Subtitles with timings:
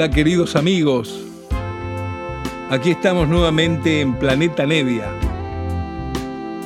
[0.00, 1.14] Hola queridos amigos,
[2.70, 5.10] aquí estamos nuevamente en Planeta Nevia,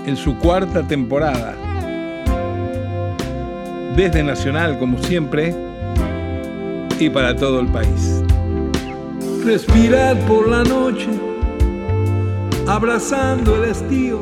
[0.07, 1.57] en su cuarta temporada.
[3.96, 5.52] Desde Nacional, como siempre,
[7.00, 8.22] y para todo el país.
[9.44, 11.08] Respirar por la noche,
[12.68, 14.21] abrazando el estío,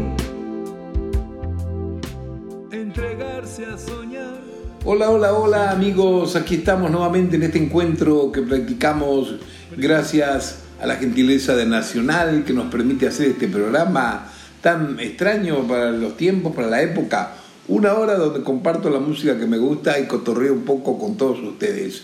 [4.85, 9.37] Hola, hola, hola amigos, aquí estamos nuevamente en este encuentro que practicamos
[9.77, 15.93] gracias a la gentileza de Nacional que nos permite hacer este programa tan extraño para
[15.93, 17.35] los tiempos, para la época.
[17.69, 21.39] Una hora donde comparto la música que me gusta y cotorreo un poco con todos
[21.39, 22.03] ustedes.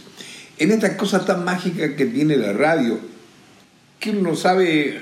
[0.56, 2.97] En esta cosa tan mágica que tiene la radio,
[3.98, 5.00] que no sabe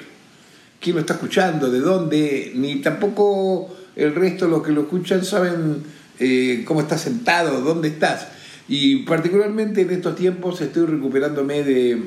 [0.80, 5.22] quién lo está escuchando, de dónde, ni tampoco el resto de los que lo escuchan
[5.22, 8.28] saben eh, cómo estás sentado, dónde estás.
[8.68, 12.00] Y particularmente en estos tiempos estoy recuperándome de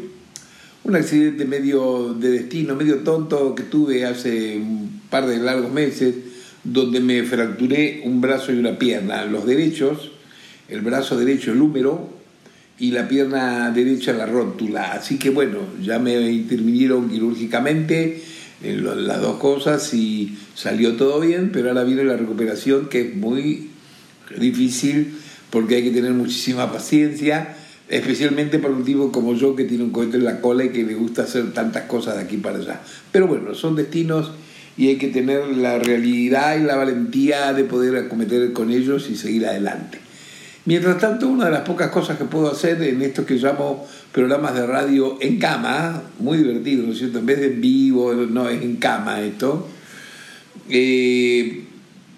[0.84, 6.16] un accidente medio de destino, medio tonto que tuve hace un par de largos meses,
[6.64, 10.12] donde me fracturé un brazo y una pierna, los derechos,
[10.68, 12.10] el brazo derecho el húmero
[12.78, 14.94] y la pierna derecha la rótula.
[14.94, 18.22] Así que bueno, ya me intervinieron quirúrgicamente
[18.64, 23.16] en las dos cosas y salió todo bien, pero ahora viene la recuperación que es
[23.16, 23.69] muy
[24.38, 25.18] difícil
[25.50, 27.56] porque hay que tener muchísima paciencia,
[27.88, 30.84] especialmente para un tipo como yo que tiene un cohete en la cola y que
[30.84, 32.82] le gusta hacer tantas cosas de aquí para allá.
[33.12, 34.32] Pero bueno, son destinos
[34.78, 39.16] y hay que tener la realidad y la valentía de poder acometer con ellos y
[39.16, 40.00] seguir adelante.
[40.66, 44.54] Mientras tanto, una de las pocas cosas que puedo hacer en esto que llamo programas
[44.54, 47.20] de radio en cama, muy divertido, ¿no es cierto?
[47.20, 49.68] En vez de en vivo, no, es en cama esto.
[50.70, 51.64] Eh,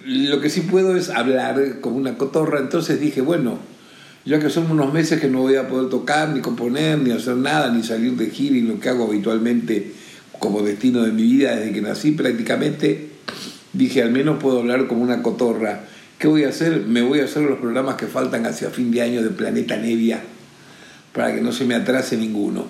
[0.05, 3.59] lo que sí puedo es hablar como una cotorra, entonces dije, bueno,
[4.25, 7.38] ya que son unos meses que no voy a poder tocar, ni componer, ni hacer
[7.38, 9.94] nada, ni salir de gira y lo que hago habitualmente
[10.40, 13.09] como destino de mi vida desde que nací prácticamente,
[13.73, 15.84] dije, al menos puedo hablar como una cotorra.
[16.17, 16.85] ¿Qué voy a hacer?
[16.85, 20.22] Me voy a hacer los programas que faltan hacia fin de año de Planeta Nevia,
[21.13, 22.66] para que no se me atrase ninguno.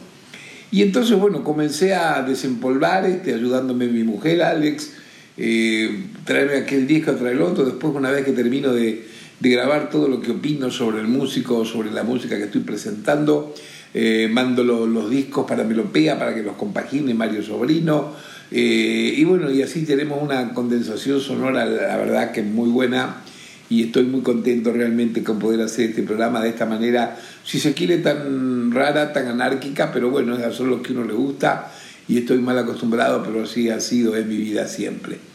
[0.71, 4.91] Y entonces, bueno, comencé a desempolvar, este, ayudándome mi mujer, Alex,
[5.37, 7.65] eh, traerme aquel disco, traer el otro.
[7.65, 9.05] Después, una vez que termino de,
[9.39, 13.53] de, grabar todo lo que opino sobre el músico, sobre la música que estoy presentando,
[13.93, 18.13] eh, mando lo, los discos para Melopea, para que los compagine Mario Sobrino.
[18.51, 23.23] Eh, y bueno, y así tenemos una condensación sonora, la verdad que muy buena.
[23.69, 27.73] Y estoy muy contento realmente con poder hacer este programa de esta manera, si se
[27.73, 31.71] quiere, tan rara, tan anárquica, pero bueno, es hacer lo que uno le gusta
[32.05, 35.30] y estoy mal acostumbrado, pero así ha sido en mi vida siempre.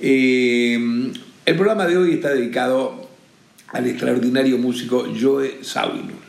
[0.00, 1.12] Eh,
[1.46, 3.08] el programa de hoy está dedicado
[3.68, 6.26] al extraordinario músico Joe Zawinul.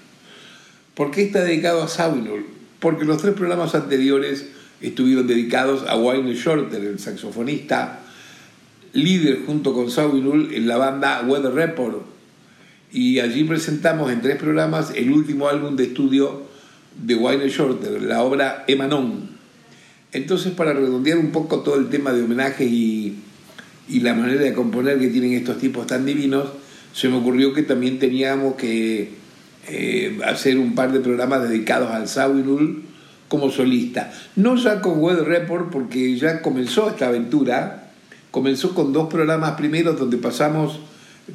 [0.94, 2.46] ¿Por qué está dedicado a Zawinul?
[2.80, 4.48] Porque los tres programas anteriores
[4.82, 8.00] estuvieron dedicados a Wayne Shorter, el saxofonista,
[8.94, 12.06] líder junto con Zawinul en la banda Weather Report.
[12.92, 16.44] Y allí presentamos en tres programas el último álbum de estudio
[17.04, 19.30] de Wayne Shorter, la obra Emanon.
[20.14, 23.20] Entonces, para redondear un poco todo el tema de homenaje y,
[23.88, 26.48] y, la manera de componer que tienen estos tipos tan divinos,
[26.94, 29.12] se me ocurrió que también teníamos que
[29.68, 32.84] eh, hacer un par de programas dedicados al Zawinul
[33.28, 34.12] como solista.
[34.36, 37.92] No ya con Weather Report, porque ya comenzó esta aventura,
[38.32, 40.80] comenzó con dos programas primeros donde pasamos,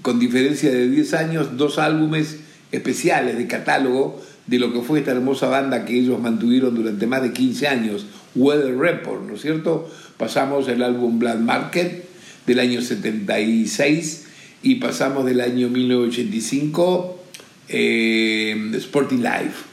[0.01, 2.39] con diferencia de 10 años, dos álbumes
[2.71, 7.23] especiales de catálogo de lo que fue esta hermosa banda que ellos mantuvieron durante más
[7.23, 9.89] de 15 años, Weather Report, ¿no es cierto?
[10.17, 12.12] Pasamos el álbum Black Market
[12.47, 14.27] del año 76
[14.63, 17.25] y pasamos del año 1985
[17.69, 19.73] eh, Sporting Life.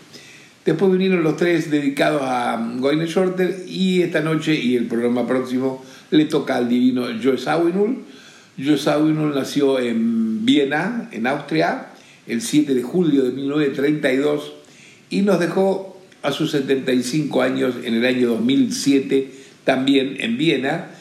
[0.65, 5.83] Después vinieron los tres dedicados a Wayne Shorter y esta noche y el programa próximo
[6.11, 8.03] le toca al divino Joe Zawinul.
[8.63, 11.87] Joe Zawinul nació en Viena, en Austria,
[12.27, 14.53] el 7 de julio de 1932
[15.09, 19.31] y nos dejó a sus 75 años en el año 2007,
[19.63, 20.91] también en Viena.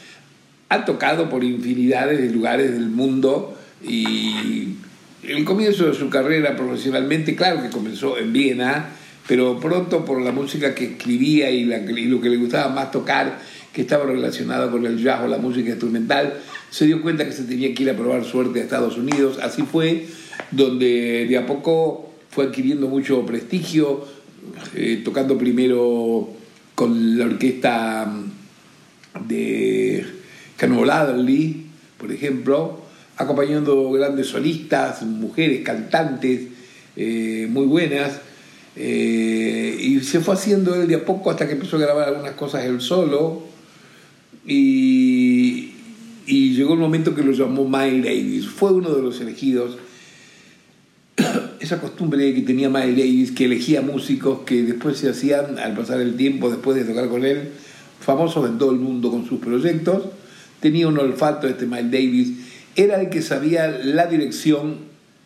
[0.69, 4.75] Ha tocado por infinidades de lugares del mundo y
[5.23, 8.91] el comienzo de su carrera profesionalmente, claro que comenzó en Viena,
[9.26, 13.38] pero pronto por la música que escribía y lo que le gustaba más tocar,
[13.73, 16.41] que estaba relacionado con el jazz o la música instrumental,
[16.71, 19.38] se dio cuenta que se tenía que ir a probar suerte a Estados Unidos.
[19.43, 20.06] Así fue,
[20.50, 24.06] donde de a poco fue adquiriendo mucho prestigio,
[24.75, 26.31] eh, tocando primero
[26.75, 28.11] con la orquesta
[29.26, 30.06] de
[30.60, 31.66] Adderley,
[31.99, 32.81] por ejemplo,
[33.16, 36.49] acompañando grandes solistas, mujeres cantantes
[36.96, 38.20] eh, muy buenas.
[38.76, 42.32] Eh, y se fue haciendo él de a poco hasta que empezó a grabar algunas
[42.32, 43.43] cosas él solo.
[44.46, 45.72] Y,
[46.26, 48.46] y llegó el momento que lo llamó Miles Davis.
[48.46, 49.78] Fue uno de los elegidos.
[51.61, 56.00] Esa costumbre que tenía Miles Davis, que elegía músicos que después se hacían, al pasar
[56.00, 57.50] el tiempo, después de tocar con él,
[58.00, 60.04] famosos en todo el mundo con sus proyectos.
[60.60, 62.32] Tenía un olfato este Miles Davis.
[62.76, 64.76] Era el que sabía la dirección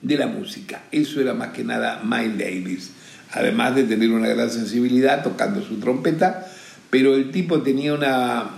[0.00, 0.82] de la música.
[0.90, 2.90] Eso era más que nada Miles Davis
[3.32, 6.46] además de tener una gran sensibilidad tocando su trompeta,
[6.90, 8.50] pero el tipo tenía una,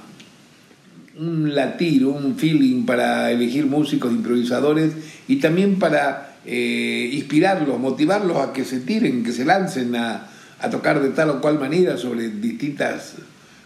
[1.16, 4.92] un latir, un feeling para elegir músicos improvisadores
[5.28, 10.30] y también para eh, inspirarlos, motivarlos a que se tiren, que se lancen a,
[10.70, 13.16] tocar de tal o cual manera sobre distintas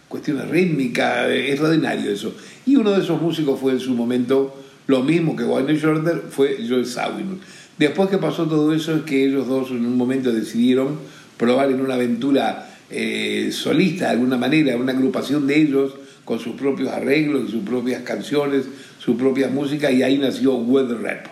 [0.09, 2.35] cuestiones rítmicas, extraordinario eso.
[2.65, 6.57] Y uno de esos músicos fue en su momento, lo mismo que Wayne Shorter, fue
[6.67, 7.39] Joe Zawinul.
[7.77, 10.99] Después que pasó todo eso es que ellos dos en un momento decidieron
[11.37, 15.93] probar en una aventura eh, solista de alguna manera, una agrupación de ellos
[16.25, 18.65] con sus propios arreglos, sus propias canciones,
[18.97, 21.27] su propia música y ahí nació Weather Rap.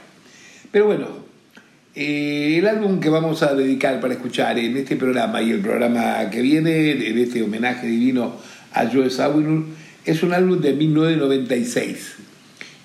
[0.71, 1.07] Pero bueno,
[1.95, 6.29] eh, el álbum que vamos a dedicar para escuchar en este programa y el programa
[6.29, 8.35] que viene, en este homenaje divino
[8.77, 9.65] a Joe Zawinul,
[10.05, 12.15] es un álbum de 1996.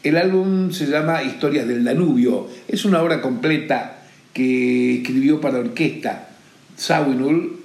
[0.03, 2.49] El álbum se llama Historias del Danubio.
[2.67, 4.03] Es una obra completa
[4.33, 6.31] que escribió para orquesta
[6.77, 7.61] Sawinul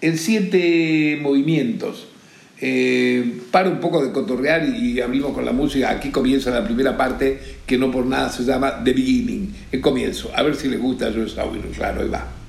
[0.00, 2.08] en siete movimientos.
[2.64, 5.90] Eh, para un poco de cotorrear y abrimos con la música.
[5.90, 10.30] Aquí comienza la primera parte que no por nada se llama The Beginning, el comienzo.
[10.34, 11.72] A ver si les gusta a Joe Sawinul.
[11.72, 12.41] Claro, ahí va.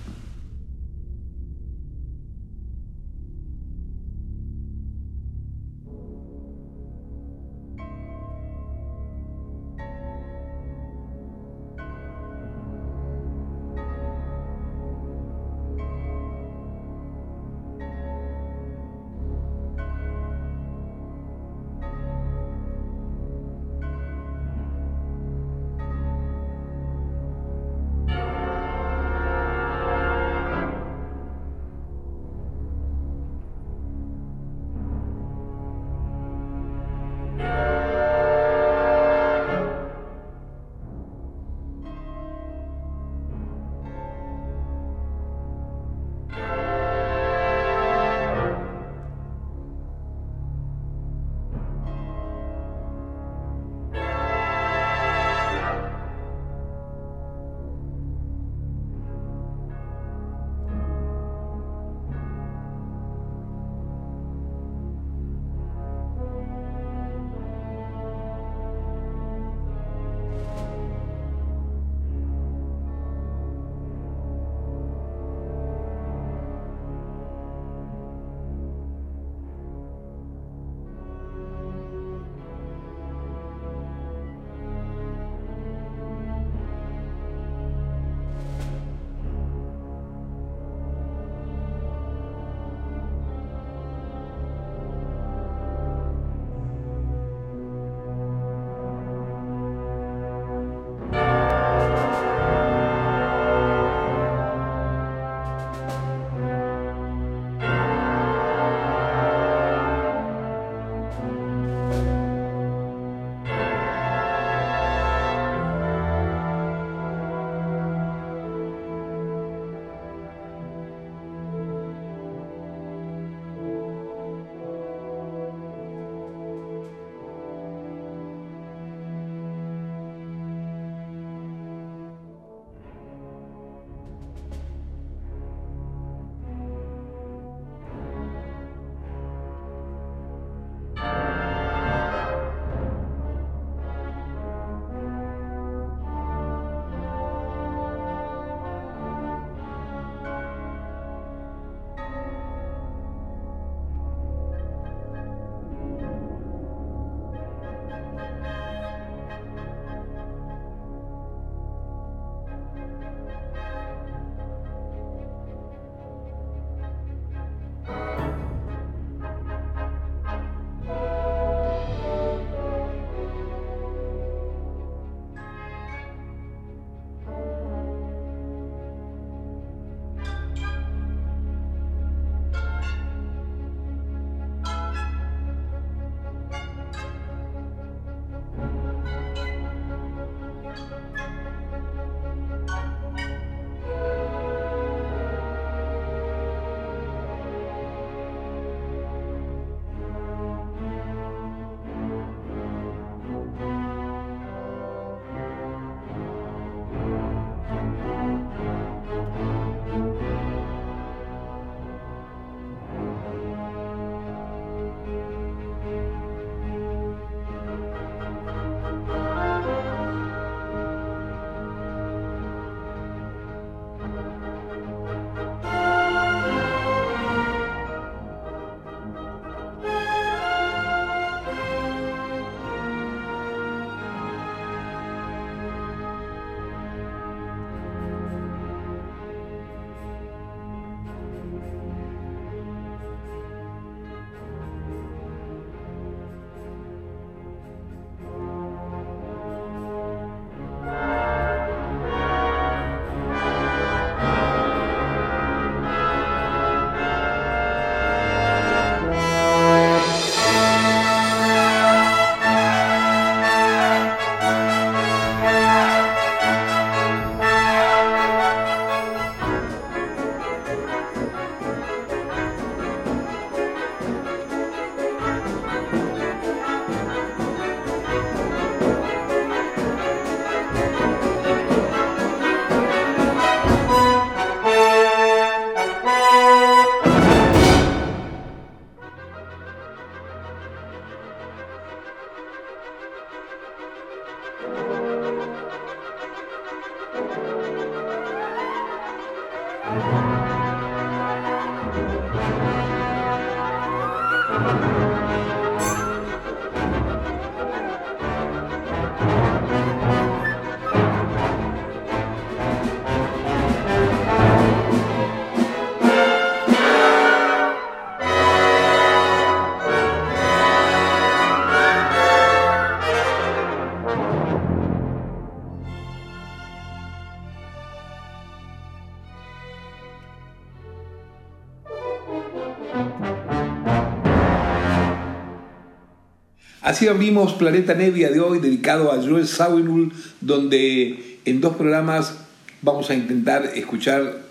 [336.84, 340.12] Así abrimos Planeta Nevia de hoy, dedicado a Joel Zawinul,
[340.42, 342.34] donde en dos programas
[342.82, 344.42] vamos a intentar escuchar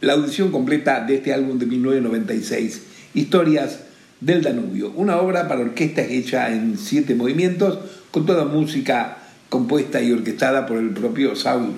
[0.00, 2.80] la audición completa de este álbum de 1996,
[3.12, 3.80] Historias
[4.22, 7.78] del Danubio, una obra para orquesta hecha en siete movimientos,
[8.10, 9.18] con toda música
[9.50, 11.74] compuesta y orquestada por el propio Zawinul.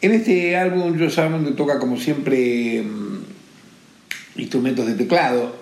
[0.00, 5.54] En este álbum Joel Zawinul toca como siempre mm, instrumentos de teclado,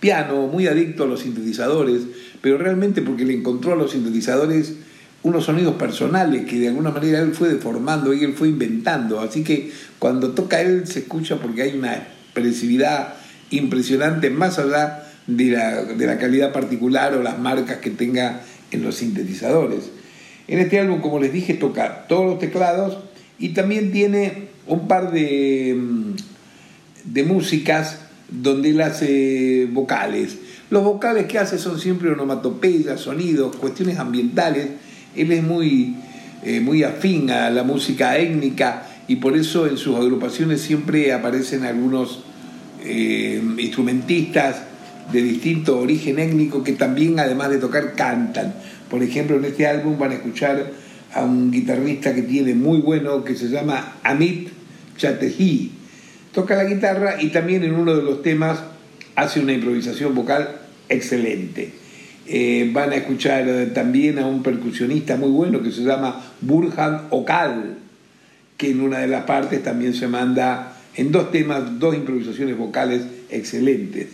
[0.00, 2.02] piano, muy adicto a los sintetizadores,
[2.44, 4.74] pero realmente porque le encontró a los sintetizadores
[5.22, 9.20] unos sonidos personales que de alguna manera él fue deformando y él fue inventando.
[9.20, 13.14] Así que cuando toca él se escucha porque hay una expresividad
[13.48, 18.82] impresionante más allá de la, de la calidad particular o las marcas que tenga en
[18.82, 19.90] los sintetizadores.
[20.46, 22.98] En este álbum, como les dije, toca todos los teclados
[23.38, 25.80] y también tiene un par de,
[27.04, 30.36] de músicas donde él hace vocales.
[30.70, 34.68] Los vocales que hace son siempre onomatopeyas, sonidos, cuestiones ambientales.
[35.14, 35.96] Él es muy,
[36.42, 41.64] eh, muy afín a la música étnica y por eso en sus agrupaciones siempre aparecen
[41.64, 42.24] algunos
[42.82, 44.62] eh, instrumentistas
[45.12, 48.54] de distinto origen étnico que también además de tocar cantan.
[48.88, 50.72] Por ejemplo, en este álbum van a escuchar
[51.12, 54.48] a un guitarrista que tiene muy bueno que se llama Amit
[54.96, 55.70] Chatterjee.
[56.32, 58.58] Toca la guitarra y también en uno de los temas
[59.16, 61.72] hace una improvisación vocal excelente.
[62.26, 67.78] Eh, van a escuchar también a un percusionista muy bueno que se llama Burhan Okal,
[68.56, 73.02] que en una de las partes también se manda en dos temas, dos improvisaciones vocales
[73.30, 74.08] excelentes.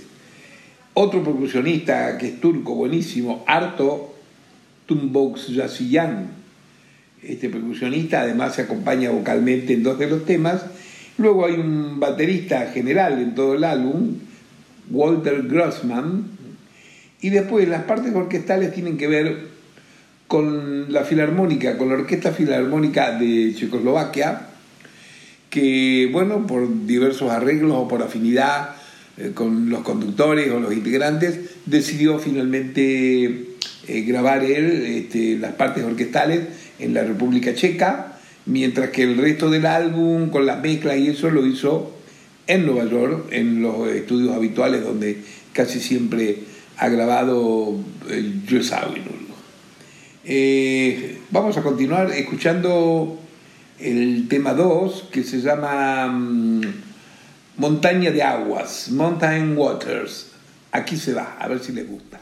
[0.95, 4.15] Otro percusionista que es turco, buenísimo, Arto
[4.89, 6.31] Yasiyan.
[7.23, 10.65] Este percusionista además se acompaña vocalmente en dos de los temas.
[11.19, 14.15] Luego hay un baterista general en todo el álbum,
[14.91, 16.25] Walter Grossman,
[17.21, 19.51] y después las partes orquestales tienen que ver
[20.27, 24.47] con la filarmónica, con la Orquesta Filarmónica de Checoslovaquia,
[25.51, 28.77] que, bueno, por diversos arreglos o por afinidad
[29.19, 33.25] eh, con los conductores o los integrantes, decidió finalmente
[33.89, 36.43] eh, grabar él este, las partes orquestales
[36.79, 41.29] en la República Checa, mientras que el resto del álbum, con las mezclas y eso,
[41.31, 42.00] lo hizo
[42.51, 46.39] en Nueva York, en los estudios habituales donde casi siempre
[46.77, 47.77] ha grabado
[48.09, 48.63] el Joe
[50.25, 53.19] eh, vamos a continuar escuchando
[53.79, 56.61] el tema 2 que se llama mm,
[57.57, 60.33] Montaña de Aguas, Mountain Waters.
[60.73, 62.21] Aquí se va, a ver si les gusta.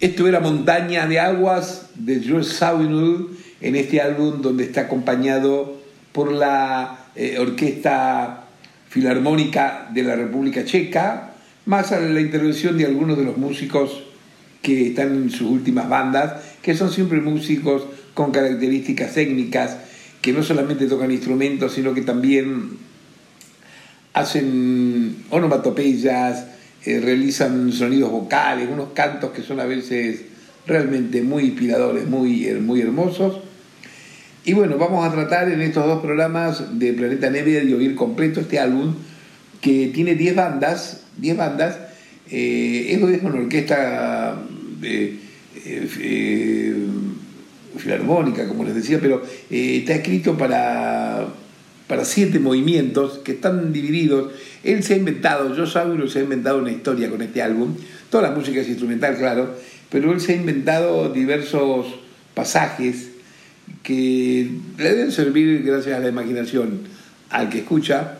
[0.00, 5.76] Esto era Montaña de Aguas de George Sawinul en este álbum donde está acompañado
[6.12, 8.44] por la eh, Orquesta
[8.88, 11.34] Filarmónica de la República Checa,
[11.66, 14.04] más a la intervención de algunos de los músicos
[14.62, 17.82] que están en sus últimas bandas, que son siempre músicos
[18.14, 19.76] con características técnicas,
[20.22, 22.78] que no solamente tocan instrumentos, sino que también
[24.14, 26.46] hacen onomatopeyas,
[26.84, 30.22] eh, realizan sonidos vocales, unos cantos que son a veces
[30.66, 33.40] realmente muy inspiradores, muy, muy hermosos.
[34.44, 38.40] Y bueno, vamos a tratar en estos dos programas de Planeta Nevia de oír completo
[38.40, 38.94] este álbum
[39.60, 41.78] que tiene 10 bandas, 10 bandas,
[42.30, 44.40] eh, es una orquesta
[44.82, 45.16] eh,
[45.66, 46.74] eh,
[47.76, 51.28] filarmónica, como les decía, pero está escrito para
[51.90, 54.32] para siete movimientos que están divididos.
[54.64, 57.74] Él se ha inventado, yo Saburo se ha inventado una historia con este álbum.
[58.10, 59.54] Toda la música es instrumental, claro,
[59.90, 61.86] pero él se ha inventado diversos
[62.34, 63.10] pasajes
[63.82, 66.80] que le deben servir, gracias a la imaginación,
[67.30, 68.18] al que escucha,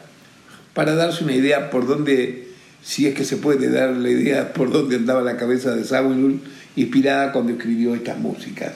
[0.73, 2.49] para darse una idea por dónde,
[2.83, 6.41] si es que se puede dar la idea por dónde andaba la cabeza de Saúl,
[6.77, 8.75] inspirada cuando escribió estas músicas.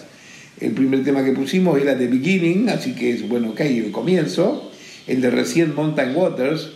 [0.60, 4.70] El primer tema que pusimos era The Beginning, así que es bueno, ok, el comienzo
[5.06, 6.70] el de recién Mountain Waters,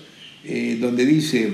[0.44, 1.50] eh, donde dice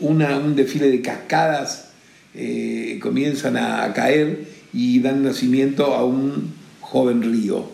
[0.00, 1.92] una, un desfile de cascadas
[2.34, 7.66] eh, comienzan a, caer y dan nacimiento a un joven río.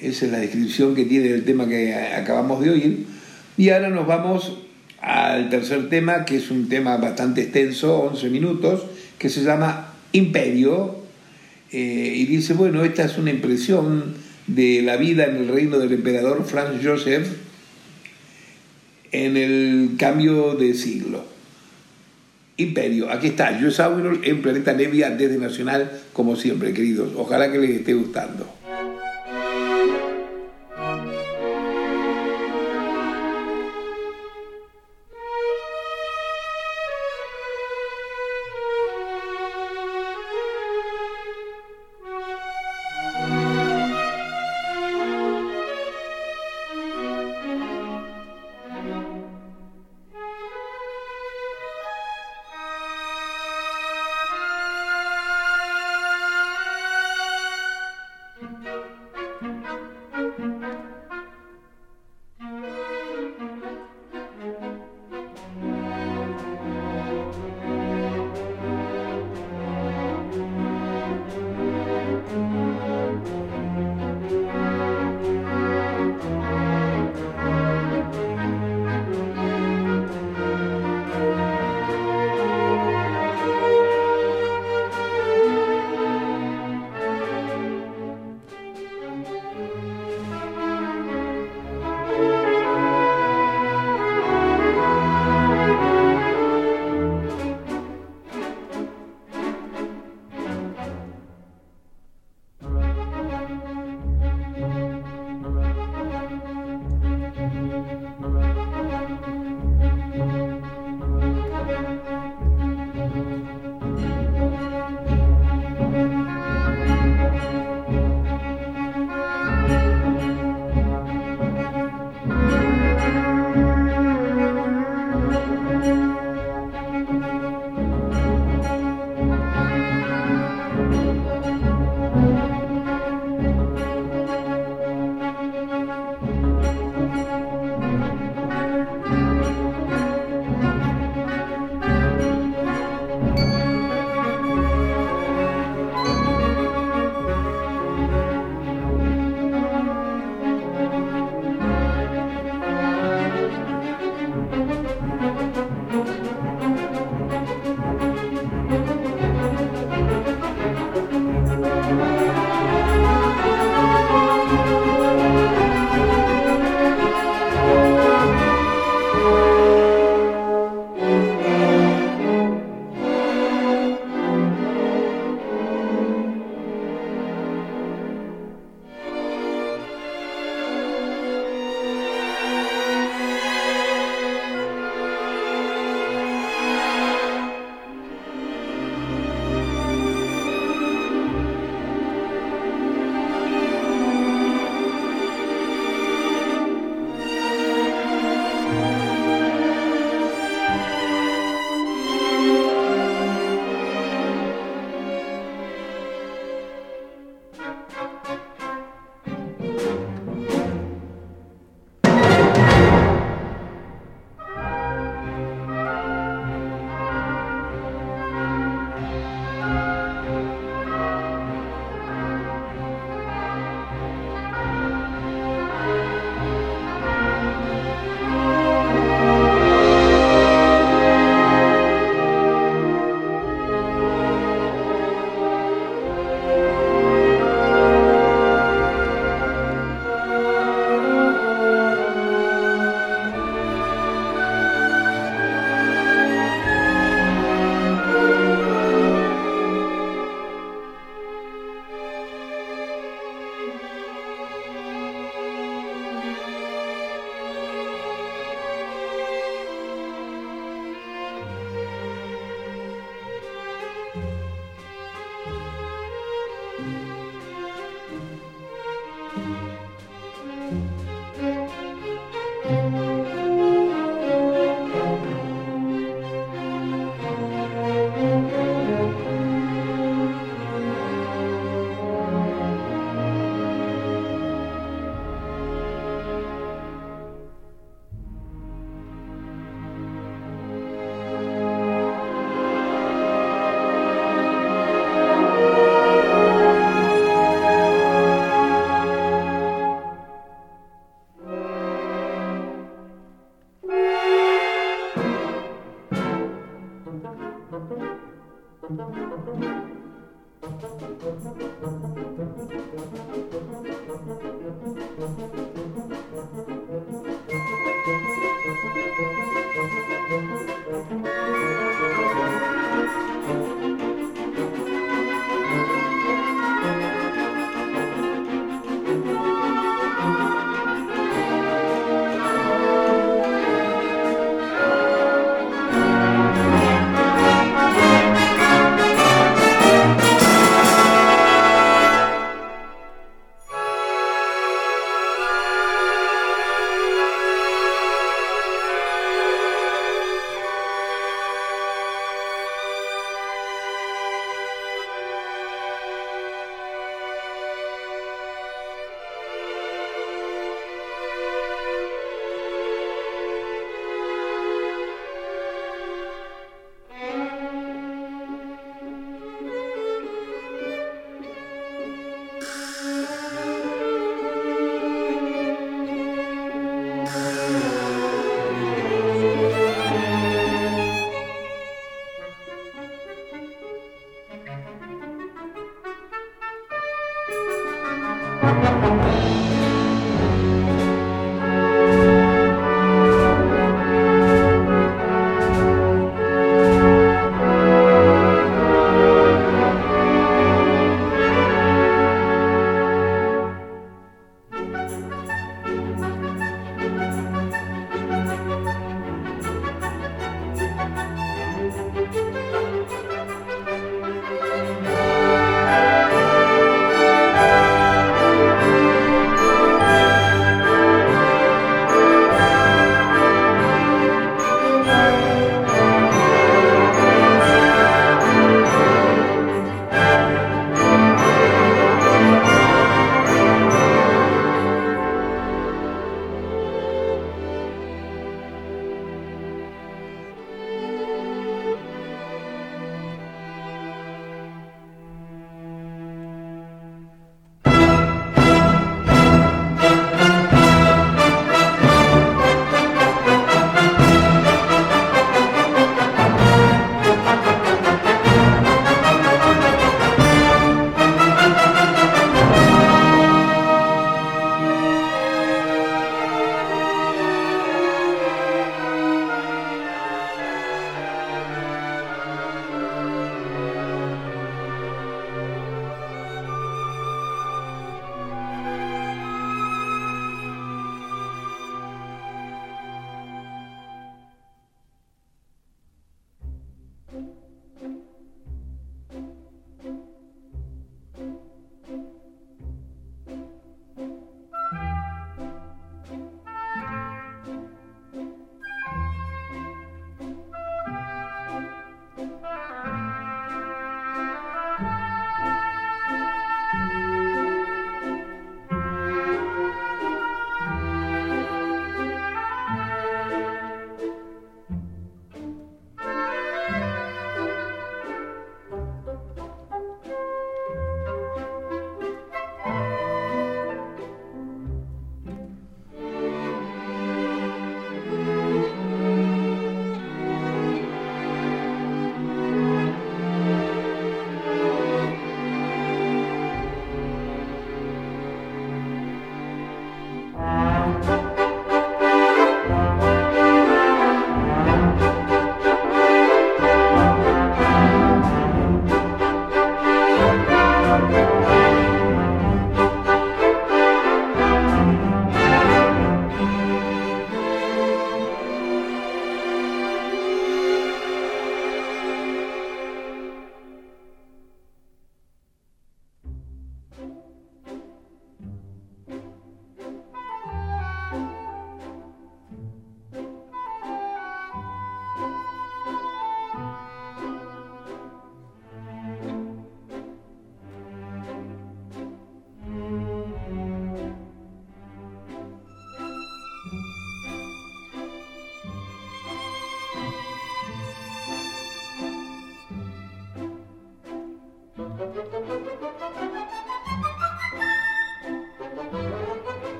[0.00, 3.06] Esa es la descripción que tiene el tema que acabamos de oír.
[3.56, 4.58] Y ahora nos vamos
[5.00, 8.86] al tercer tema, que es un tema bastante extenso, 11 minutos,
[9.18, 10.96] que se llama Imperio.
[11.70, 14.14] Eh, y dice, bueno, esta es una impresión
[14.48, 17.28] de la vida en el reino del emperador Franz Joseph
[19.12, 21.24] en el cambio de siglo.
[22.56, 27.12] Imperio, aquí está, yo Sauron en Planeta Nevia desde Nacional, como siempre, queridos.
[27.16, 28.59] Ojalá que les esté gustando.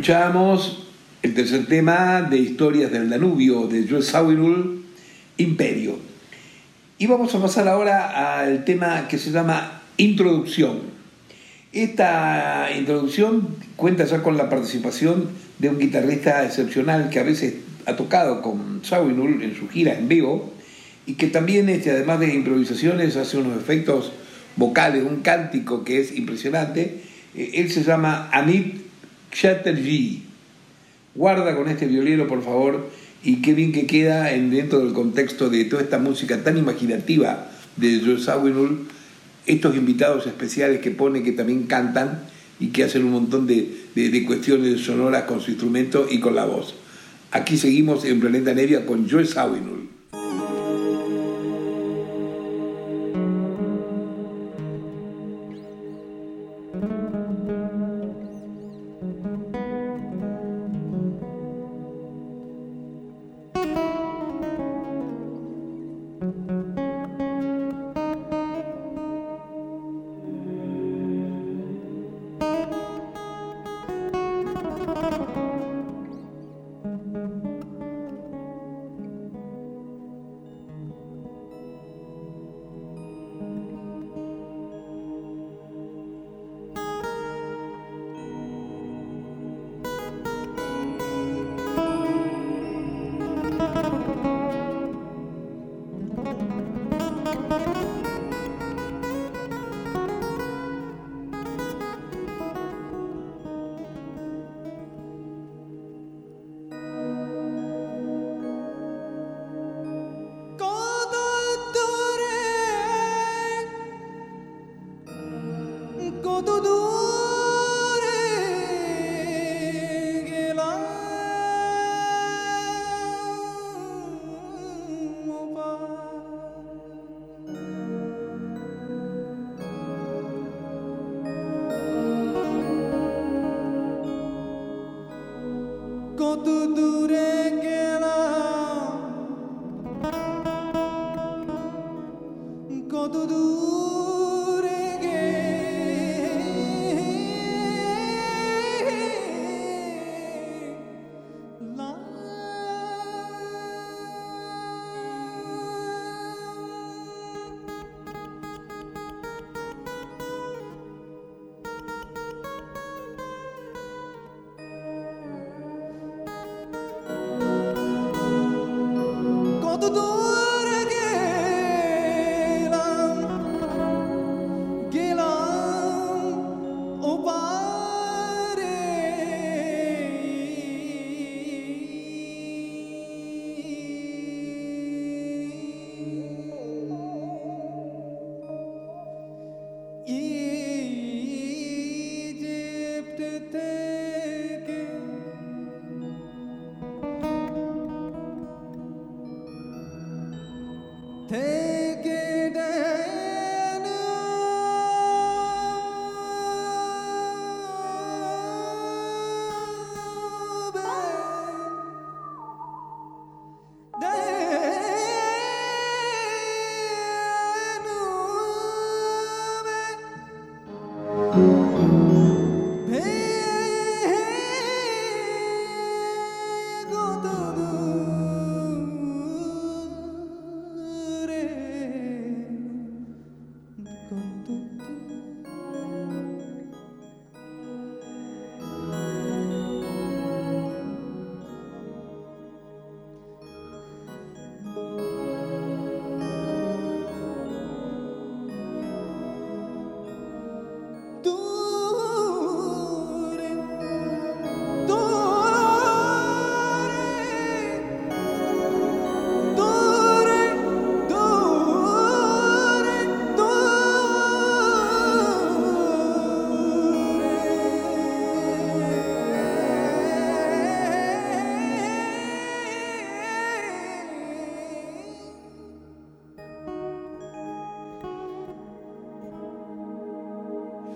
[0.00, 0.78] Escuchamos
[1.20, 4.82] el tercer tema de Historias del Danubio de Joe Sawinul,
[5.36, 5.98] Imperio.
[6.96, 10.78] Y vamos a pasar ahora al tema que se llama Introducción.
[11.74, 17.94] Esta introducción cuenta ya con la participación de un guitarrista excepcional que a veces ha
[17.96, 20.50] tocado con Sawinul en su gira en vivo
[21.04, 24.12] y que también, este, además de improvisaciones, hace unos efectos
[24.56, 27.02] vocales, un cántico que es impresionante.
[27.34, 28.79] Eh, él se llama Amit
[29.30, 30.22] Chatterjee.
[31.14, 32.90] Guarda con este violero, por favor,
[33.22, 37.50] y qué bien que queda en, dentro del contexto de toda esta música tan imaginativa
[37.76, 38.18] de Joe
[39.46, 42.20] estos invitados especiales que pone que también cantan
[42.60, 46.44] y que hacen un montón de, de cuestiones sonoras con su instrumento y con la
[46.44, 46.74] voz.
[47.32, 49.79] Aquí seguimos en Planeta Nevia con Joe Sawinul.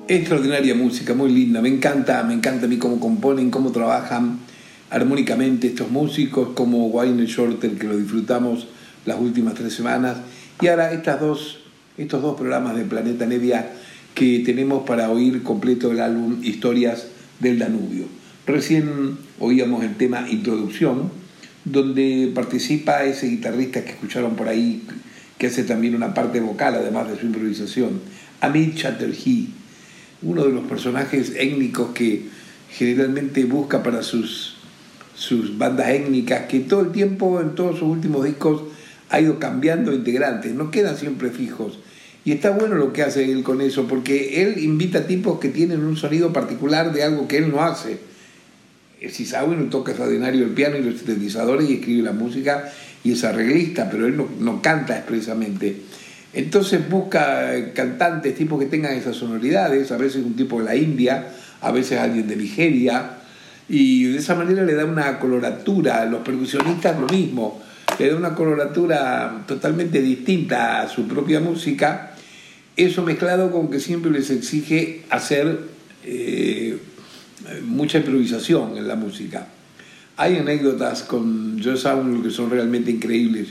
[0.06, 4.38] Extraordinaria música, muy linda, me encanta, me encanta a mí cómo componen, cómo trabajan
[4.90, 8.66] armónicamente estos músicos, como Wayne Shorter, que lo disfrutamos
[9.06, 10.18] las últimas tres semanas,
[10.60, 11.60] y ahora estas dos,
[11.96, 13.70] estos dos programas de Planeta Nevia
[14.14, 17.06] que tenemos para oír completo el álbum Historias
[17.40, 18.04] del Danubio.
[18.46, 21.10] Recién oíamos el tema Introducción,
[21.64, 24.82] donde participa ese guitarrista que escucharon por ahí,
[25.38, 28.00] que hace también una parte vocal, además de su improvisación,
[28.42, 29.63] Amit Chatterjee
[30.24, 32.28] uno de los personajes étnicos que
[32.70, 34.56] generalmente busca para sus,
[35.14, 38.62] sus bandas étnicas, que todo el tiempo, en todos sus últimos discos,
[39.10, 41.78] ha ido cambiando integrantes, no quedan siempre fijos.
[42.24, 45.84] Y está bueno lo que hace él con eso, porque él invita tipos que tienen
[45.84, 47.98] un sonido particular de algo que él no hace.
[49.10, 52.72] Si sabe, no toca extraordinario el piano y los sintetizadores y escribe la música
[53.04, 55.76] y es arreglista, pero él no, no canta expresamente.
[56.34, 61.28] Entonces busca cantantes, tipos que tengan esas sonoridades, a veces un tipo de la India,
[61.60, 63.18] a veces alguien de Nigeria,
[63.68, 67.62] y de esa manera le da una coloratura, los percusionistas lo mismo,
[67.98, 72.14] le da una coloratura totalmente distinta a su propia música,
[72.76, 75.60] eso mezclado con que siempre les exige hacer
[76.02, 76.76] eh,
[77.64, 79.46] mucha improvisación en la música.
[80.16, 83.48] Hay anécdotas con Joe Samuel que son realmente increíbles.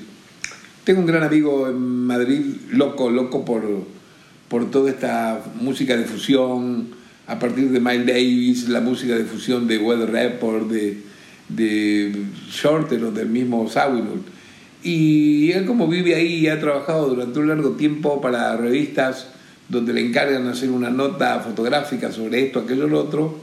[0.83, 3.63] Tengo un gran amigo en Madrid, loco, loco por,
[4.49, 6.89] por toda esta música de fusión,
[7.25, 10.97] a partir de Miles Davis, la música de fusión de Weather Report, de,
[11.47, 14.23] de Shorter o del mismo Sawinul.
[14.83, 19.27] Y él como vive ahí y ha trabajado durante un largo tiempo para revistas
[19.69, 23.39] donde le encargan hacer una nota fotográfica sobre esto, aquello, lo otro,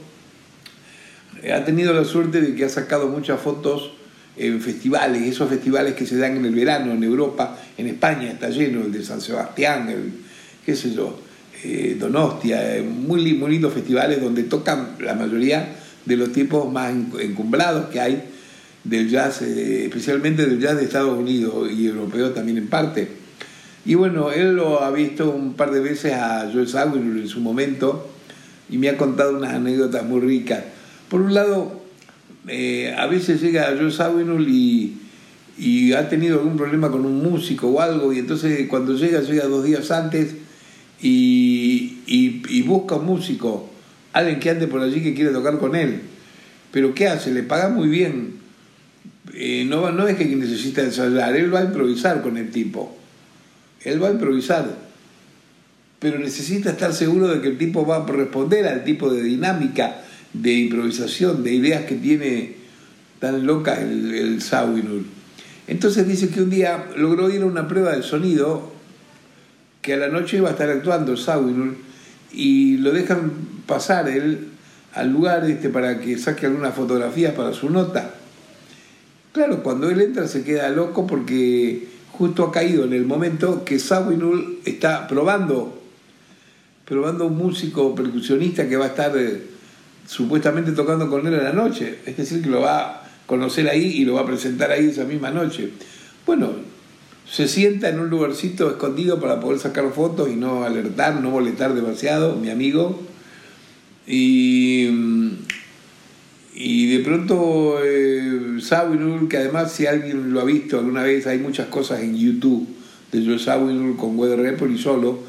[1.51, 3.93] ha tenido la suerte de que ha sacado muchas fotos
[4.37, 8.49] en festivales, esos festivales que se dan en el verano en Europa, en España está
[8.49, 10.11] lleno, el de San Sebastián, el,
[10.65, 11.19] qué sé yo,
[11.63, 15.75] eh, Donostia, eh, muy, muy lindos festivales donde tocan la mayoría
[16.05, 18.23] de los tipos más encumbrados que hay
[18.83, 23.07] del jazz, eh, especialmente del jazz de Estados Unidos y europeo también en parte.
[23.85, 27.39] Y bueno, él lo ha visto un par de veces a Joel Sawinul en su
[27.39, 28.09] momento
[28.69, 30.63] y me ha contado unas anécdotas muy ricas.
[31.09, 31.80] Por un lado,
[32.47, 34.97] eh, a veces llega Joe Sawinul y,
[35.57, 39.45] y ha tenido algún problema con un músico o algo, y entonces cuando llega, llega
[39.45, 40.35] dos días antes
[41.01, 43.69] y, y, busca un músico,
[44.13, 46.01] alguien que ande por allí que quiere tocar con él.
[46.71, 47.31] Pero ¿qué hace?
[47.31, 48.35] Le paga muy bien.
[49.33, 52.95] Eh, no, no es que necesita ensayar, él va a improvisar con el tipo.
[53.83, 54.77] Él va a improvisar.
[55.99, 60.01] Pero necesita estar seguro de que el tipo va a responder al tipo de dinámica
[60.33, 62.55] de improvisación, de ideas que tiene
[63.19, 64.39] tan loca el, el.
[65.67, 68.71] Entonces dice que un día logró ir a una prueba de sonido,
[69.81, 71.77] que a la noche iba a estar actuando Sawinul,
[72.31, 73.31] y lo dejan
[73.65, 74.47] pasar él
[74.93, 78.15] al lugar este, para que saque algunas fotografías para su nota.
[79.33, 83.79] Claro, cuando él entra se queda loco porque justo ha caído en el momento que
[83.79, 85.81] Sawinul está probando,
[86.85, 89.50] probando un músico percusionista que va a estar eh,
[90.05, 91.99] supuestamente tocando con él en la noche.
[92.05, 95.05] Es decir, que lo va a conocer ahí y lo va a presentar ahí esa
[95.05, 95.69] misma noche.
[96.25, 96.49] Bueno,
[97.29, 101.73] se sienta en un lugarcito escondido para poder sacar fotos y no alertar, no molestar
[101.73, 103.01] demasiado, mi amigo.
[104.05, 104.89] Y,
[106.53, 108.59] y de pronto eh,
[109.29, 112.67] que además si alguien lo ha visto alguna vez, hay muchas cosas en YouTube
[113.11, 115.19] de Joe Sawyer con Weather Report y solo.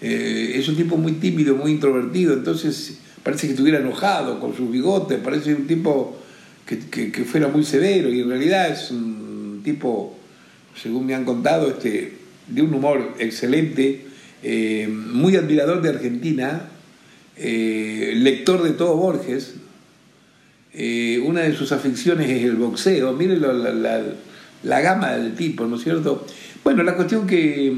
[0.00, 4.70] Eh, es un tipo muy tímido, muy introvertido, entonces parece que estuviera enojado con sus
[4.70, 6.18] bigotes, parece un tipo
[6.66, 10.16] que, fuera muy severo y en realidad es un tipo,
[10.80, 12.14] según me han contado, este,
[12.48, 14.06] de un humor excelente,
[14.42, 16.68] eh, muy admirador de Argentina,
[17.36, 19.54] eh, lector de todo Borges.
[20.74, 23.12] Eh, una de sus aficiones es el boxeo.
[23.12, 26.26] Miren la, gama del tipo, ¿no es cierto?
[26.64, 27.72] Bueno, la cuestión que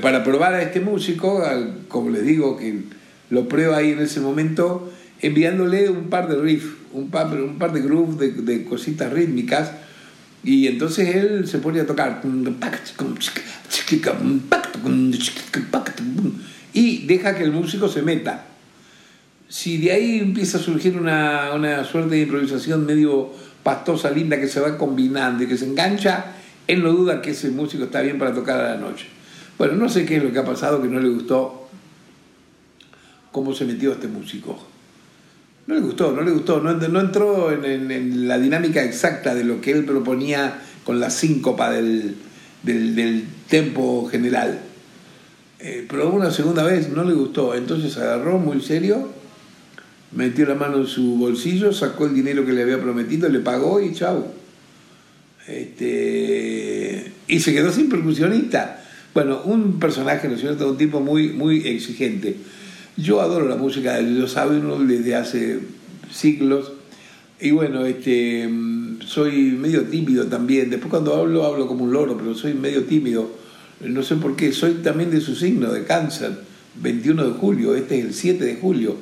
[0.00, 1.44] para probar a este músico,
[1.86, 2.95] como les digo, que
[3.30, 8.18] lo prueba ahí en ese momento, enviándole un par de riffs, un par, de grooves,
[8.18, 9.72] de, de cositas rítmicas,
[10.44, 12.22] y entonces él se pone a tocar
[16.72, 18.44] y deja que el músico se meta.
[19.48, 24.48] Si de ahí empieza a surgir una, una suerte de improvisación medio pastosa, linda, que
[24.48, 26.34] se va combinando y que se engancha,
[26.66, 29.06] él no duda que ese músico está bien para tocar a la noche.
[29.58, 31.65] Bueno, no sé qué es lo que ha pasado, que no le gustó
[33.36, 34.58] cómo se metió este músico.
[35.66, 39.72] No le gustó, no le gustó, no, entró en, la dinámica exacta de lo que
[39.72, 42.16] él proponía con la síncopa del,
[42.62, 44.58] del, tempo general.
[45.58, 49.10] Eh, una segunda vez no le gustó, entonces agarró muy serio,
[50.12, 53.82] metió la mano en su bolsillo, sacó el dinero que le había prometido, le pagó
[53.82, 54.28] y chau.
[55.46, 58.82] Este, y se quedó sin percusionista.
[59.12, 60.70] Bueno, un personaje, ¿no es cierto?
[60.70, 62.36] Un tipo muy, muy exigente.
[62.96, 65.60] Yo adoro la música de Lilo Sabino desde hace
[66.10, 66.72] siglos.
[67.38, 68.48] Y bueno, este,
[69.04, 70.70] soy medio tímido también.
[70.70, 73.30] Después cuando hablo, hablo como un loro, pero soy medio tímido.
[73.80, 74.52] No sé por qué.
[74.52, 76.32] Soy también de su signo, de cáncer.
[76.80, 78.96] 21 de julio, este es el 7 de julio.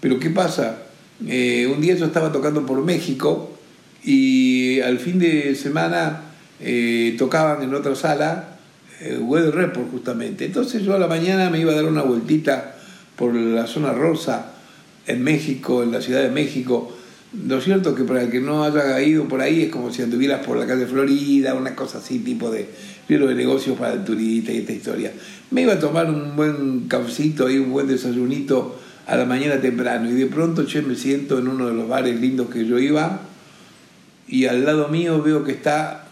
[0.00, 0.78] Pero ¿qué pasa?
[1.26, 3.56] Eh, un día yo estaba tocando por México
[4.02, 6.22] y al fin de semana
[6.60, 8.58] eh, tocaban en otra sala
[9.00, 10.44] eh, Weather Report justamente.
[10.44, 12.73] Entonces yo a la mañana me iba a dar una vueltita
[13.16, 14.52] por la zona rosa
[15.06, 16.92] en México, en la Ciudad de México.
[17.46, 20.46] Lo cierto que para el que no haya ido por ahí es como si anduvieras
[20.46, 22.68] por la calle Florida, una cosa así, tipo de
[23.08, 25.12] libro de negocios para el turista y esta historia.
[25.50, 30.08] Me iba a tomar un buen cafecito y un buen desayunito a la mañana temprano
[30.08, 33.20] y de pronto che, me siento en uno de los bares lindos que yo iba
[34.26, 36.06] y al lado mío veo que está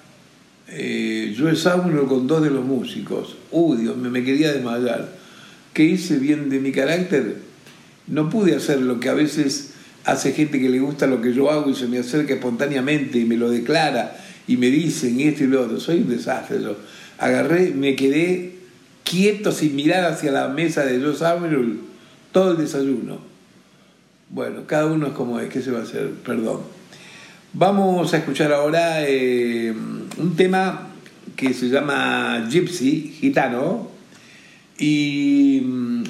[0.69, 3.37] eh, Joe Samuel con dos de los músicos.
[3.51, 5.22] Uy, Dios, me, me quería desmayar
[5.73, 7.37] que hice bien de mi carácter,
[8.07, 9.73] no pude hacer lo que a veces
[10.05, 13.25] hace gente que le gusta lo que yo hago y se me acerca espontáneamente y
[13.25, 14.17] me lo declara
[14.47, 15.81] y me dicen esto y lo otro.
[15.81, 16.61] Soy un desastre.
[16.61, 16.77] Yo
[17.19, 18.57] agarré, me quedé
[19.05, 21.81] quieto sin mirar hacia la mesa de Joe Samuel
[22.33, 23.19] todo el desayuno.
[24.31, 26.11] Bueno, cada uno es como es, ¿qué se va a hacer?
[26.25, 26.61] Perdón.
[27.53, 29.75] Vamos a escuchar ahora eh,
[30.17, 30.89] un tema
[31.37, 33.92] que se llama Gypsy, gitano,
[34.83, 36.03] y mm,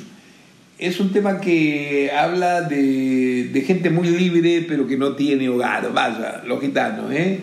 [0.78, 6.42] es un tema que habla de, gente muy libre, pero que no tiene hogar, vaya,
[6.46, 7.40] los gitanos, ¿eh?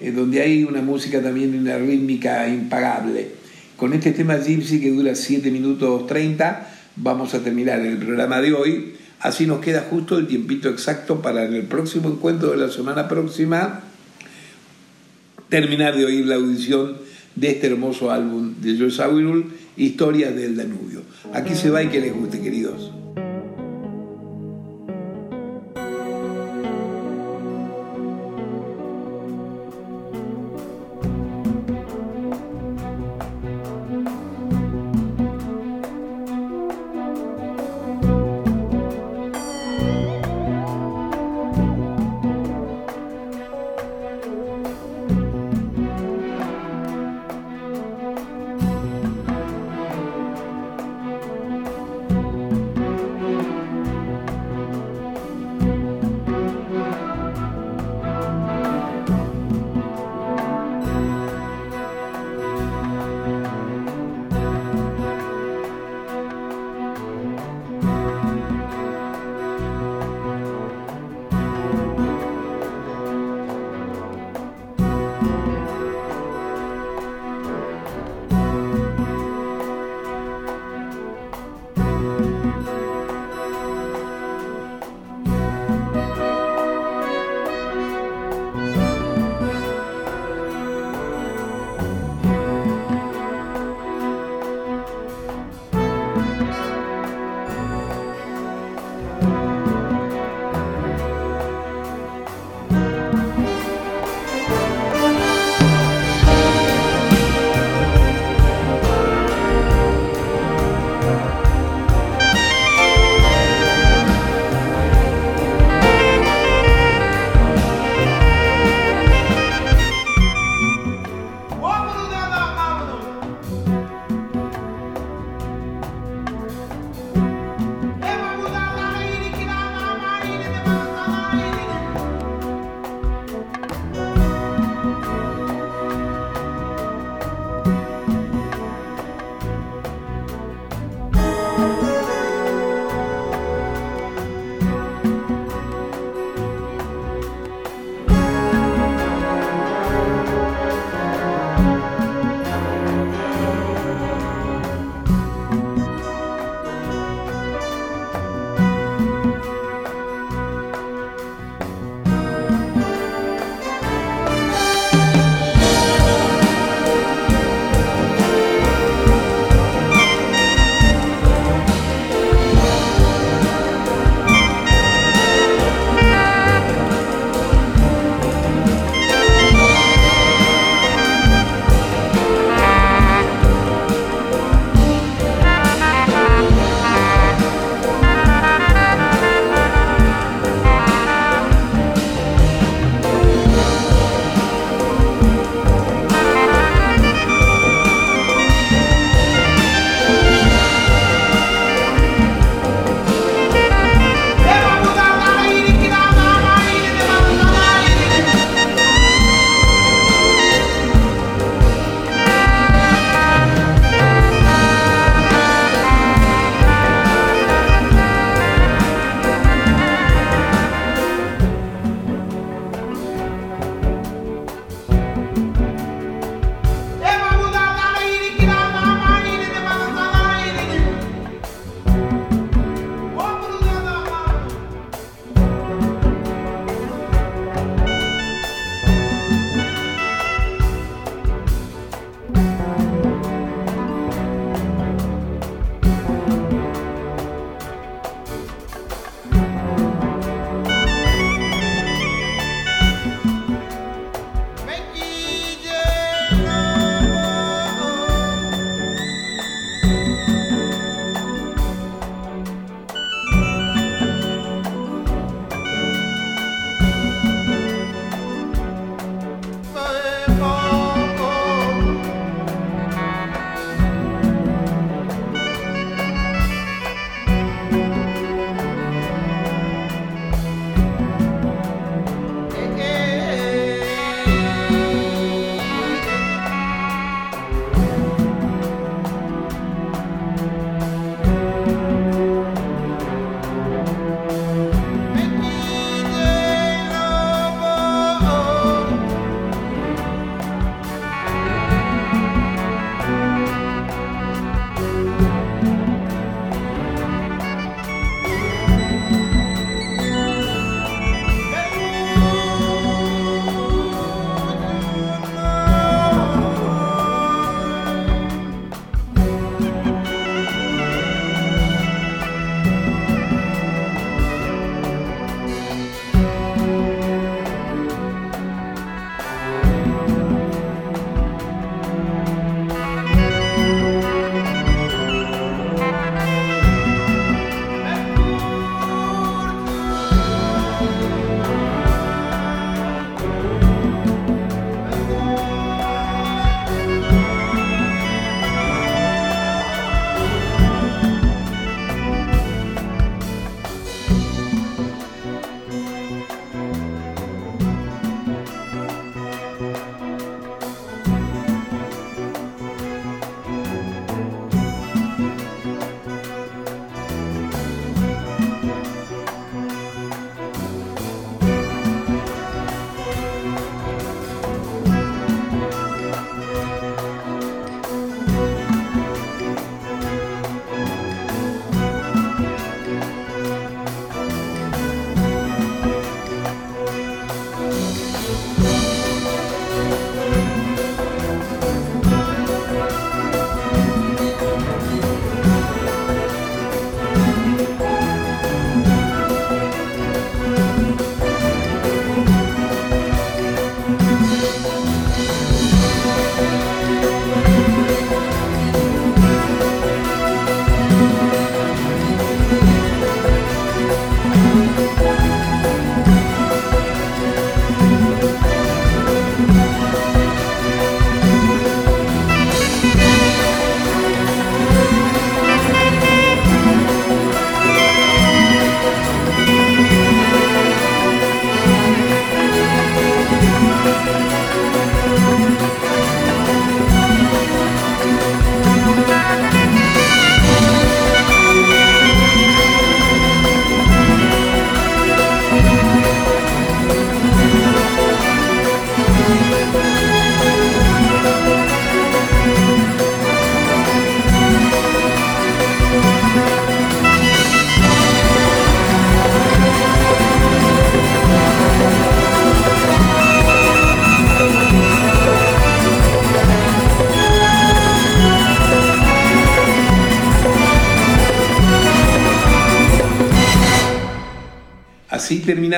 [0.00, 0.10] ¿eh?
[0.10, 3.28] donde hay una música también, una rítmica impagable.
[3.76, 8.52] Con este tema Gypsy que dura 7 minutos 30, vamos a terminar el programa de
[8.52, 8.94] hoy.
[9.20, 13.06] Así nos queda justo el tiempito exacto para en el próximo encuentro de la semana
[13.06, 13.82] próxima
[15.48, 16.96] terminar de oír la audición
[17.36, 21.02] de este hermoso álbum de Joe Sawinul Historia del Danubio.
[21.32, 22.92] Aquí se va y que les guste, queridos.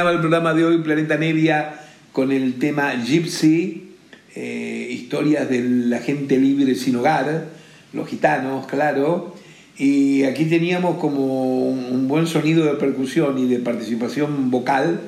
[0.00, 1.74] Terminaba el programa de hoy, Planeta Nevia,
[2.12, 3.96] con el tema Gypsy,
[4.34, 7.48] eh, historias de la gente libre sin hogar,
[7.92, 9.34] los gitanos, claro.
[9.76, 15.00] Y aquí teníamos como un buen sonido de percusión y de participación vocal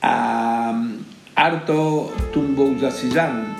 [0.00, 0.96] a um,
[1.36, 3.54] Arto Tumbouzasillán,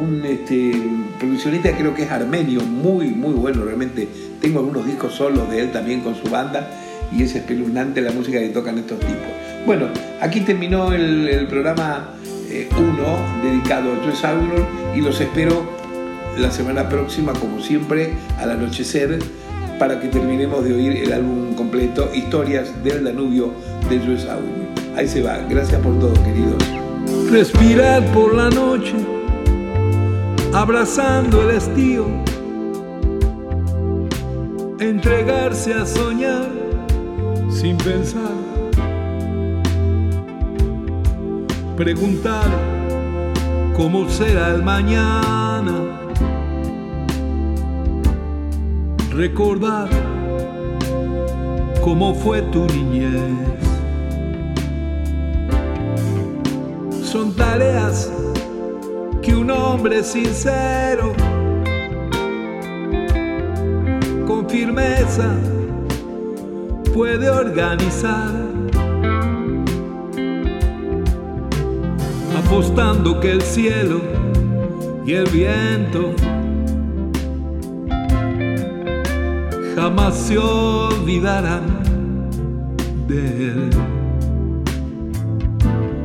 [0.00, 0.72] un este,
[1.18, 4.08] produccionista creo que es armenio, muy, muy bueno realmente.
[4.40, 6.70] Tengo algunos discos solos de él también con su banda
[7.14, 9.45] y es espeluznante la música que tocan estos tipos.
[9.66, 9.88] Bueno,
[10.20, 12.68] aquí terminó el, programa 1 eh,
[13.42, 14.64] dedicado a Joe Sauron
[14.94, 15.68] y los espero
[16.38, 19.18] la semana próxima, como siempre, al anochecer,
[19.76, 23.52] para que terminemos de oír el álbum completo, Historias del Danubio
[23.90, 24.68] de Joe Sauron.
[24.96, 26.62] Ahí se va, gracias por todo, queridos.
[27.28, 28.94] Respirar por la noche,
[30.54, 32.06] abrazando el estío,
[34.78, 36.46] entregarse a soñar
[37.50, 38.45] sin pensar,
[41.76, 42.48] preguntar
[43.76, 45.74] cómo será el mañana,
[49.10, 49.90] recordar
[51.84, 53.20] cómo fue tu niñez.
[57.02, 58.10] Son tareas
[59.20, 61.12] que un hombre sincero,
[64.26, 65.30] con firmeza,
[66.94, 68.45] puede organizar,
[72.56, 74.00] apostando que el cielo
[75.04, 76.14] y el viento
[79.74, 81.64] jamás se olvidarán
[83.06, 83.70] de él.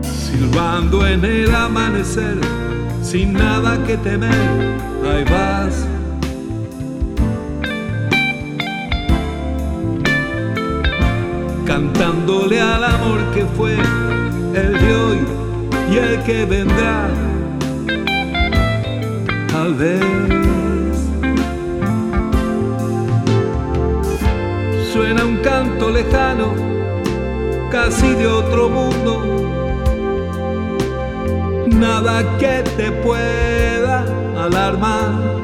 [0.02, 2.38] Silbando en el amanecer,
[3.02, 4.78] sin nada que temer,
[5.10, 5.88] ahí vas
[11.66, 13.78] cantándole al amor que fue
[14.54, 15.41] el de hoy
[15.92, 17.10] y el que vendrá.
[19.52, 20.02] Tal vez
[24.94, 26.54] suena un canto lejano,
[27.70, 29.14] casi de otro mundo.
[31.68, 34.06] Nada que te pueda
[34.38, 35.42] alarmar.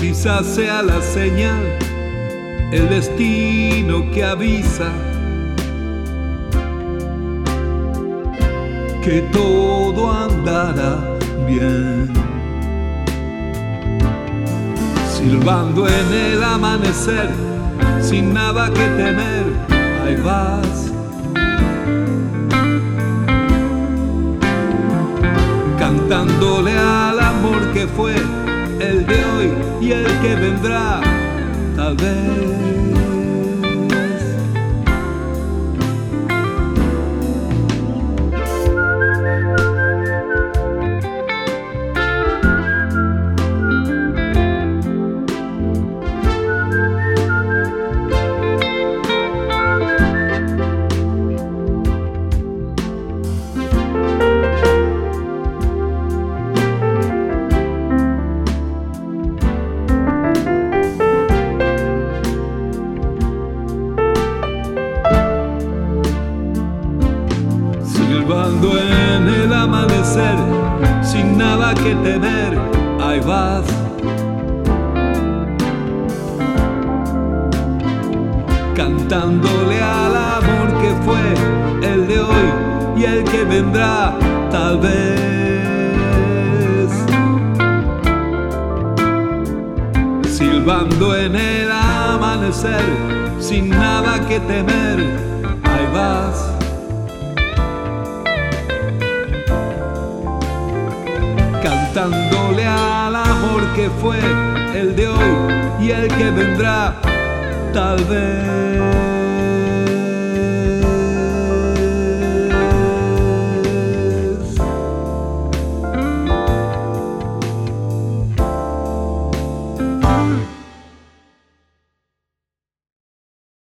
[0.00, 1.62] Quizás sea la señal
[2.72, 4.90] el destino que avisa
[9.02, 12.12] que todo andará bien.
[15.10, 17.30] Silbando en el amanecer,
[18.00, 19.44] sin nada que temer,
[20.04, 20.92] ahí vas.
[25.78, 28.14] Cantándole al amor que fue
[28.78, 31.00] el de hoy y el que vendrá
[31.76, 33.01] tal vez.